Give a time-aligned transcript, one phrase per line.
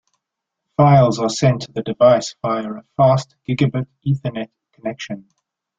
[0.77, 5.29] Files are sent to the device via a fast gigabit Ethernet connection.